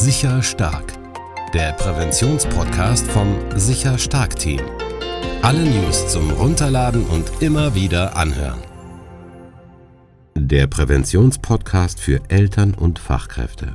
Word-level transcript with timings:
Sicher 0.00 0.42
Stark, 0.42 0.94
der 1.52 1.72
Präventionspodcast 1.72 3.06
vom 3.08 3.36
Sicher 3.56 3.98
Stark 3.98 4.34
Team. 4.34 4.62
Alle 5.42 5.62
News 5.62 6.08
zum 6.08 6.30
Runterladen 6.30 7.04
und 7.04 7.30
immer 7.40 7.74
wieder 7.74 8.16
anhören. 8.16 8.60
Der 10.34 10.68
Präventionspodcast 10.68 12.00
für 12.00 12.22
Eltern 12.28 12.72
und 12.72 12.98
Fachkräfte. 12.98 13.74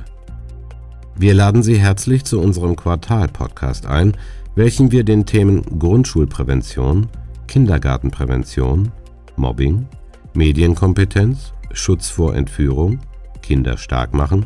Wir 1.14 1.32
laden 1.32 1.62
Sie 1.62 1.78
herzlich 1.78 2.24
zu 2.24 2.40
unserem 2.40 2.74
Quartal-Podcast 2.74 3.86
ein, 3.86 4.16
welchen 4.56 4.90
wir 4.90 5.04
den 5.04 5.26
Themen 5.26 5.78
Grundschulprävention, 5.78 7.06
Kindergartenprävention, 7.46 8.90
Mobbing, 9.36 9.86
Medienkompetenz, 10.34 11.52
Schutz 11.70 12.08
vor 12.08 12.34
Entführung, 12.34 12.98
Kinder 13.42 13.78
stark 13.78 14.12
machen, 14.12 14.44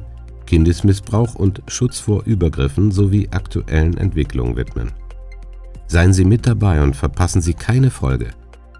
Kindesmissbrauch 0.50 1.36
und 1.36 1.62
Schutz 1.68 2.00
vor 2.00 2.24
Übergriffen 2.24 2.90
sowie 2.90 3.28
aktuellen 3.30 3.96
Entwicklungen 3.96 4.56
widmen. 4.56 4.90
Seien 5.86 6.12
Sie 6.12 6.24
mit 6.24 6.44
dabei 6.44 6.82
und 6.82 6.96
verpassen 6.96 7.40
Sie 7.40 7.54
keine 7.54 7.92
Folge. 7.92 8.30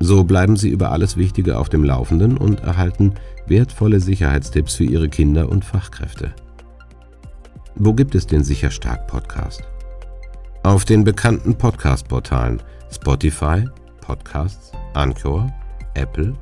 So 0.01 0.25
bleiben 0.25 0.56
Sie 0.56 0.69
über 0.69 0.91
alles 0.91 1.16
Wichtige 1.16 1.56
auf 1.56 1.69
dem 1.69 1.84
Laufenden 1.84 2.38
und 2.38 2.59
erhalten 2.59 3.14
wertvolle 3.47 4.01
Sicherheitstipps 4.01 4.75
für 4.75 4.84
Ihre 4.84 5.09
Kinder 5.09 5.48
und 5.48 5.64
Fachkräfte. 5.64 6.34
Wo 7.77 7.95
gibt 7.95 8.16
es 8.16 8.27
den 8.27 8.42
Sicherstark 8.42 9.06
Podcast? 9.06 9.62
Auf 10.64 10.84
den 10.84 11.05
bekannten 11.05 11.55
Podcast-Portalen 11.55 12.61
Spotify, 12.92 13.64
Podcasts, 14.00 14.73
Anchor, 14.95 15.48
Apple, 15.95 16.34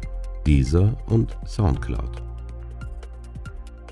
Deezer 0.47 0.97
und 1.07 1.37
Soundcloud. 1.45 2.28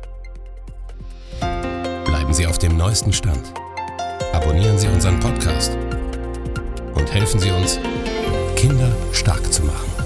Bleiben 2.04 2.32
Sie 2.32 2.46
auf 2.46 2.58
dem 2.58 2.76
neuesten 2.76 3.12
Stand. 3.12 3.52
Abonnieren 4.32 4.78
Sie 4.78 4.88
unseren 4.88 5.18
Podcast 5.18 5.76
und 6.94 7.12
helfen 7.12 7.40
Sie 7.40 7.50
uns, 7.50 7.80
Kinder 8.56 8.92
stark 9.12 9.52
zu 9.52 9.64
machen. 9.64 9.99